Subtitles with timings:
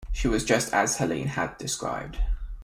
[0.11, 2.17] She was dressed as Helene had described.